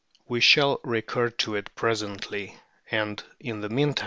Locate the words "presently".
1.75-2.55